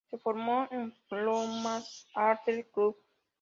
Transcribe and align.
Se 0.09 0.17
formó 0.17 0.67
en 0.71 0.91
Lomas 1.11 2.07
Athletic 2.15 2.71
Club. 2.71 2.97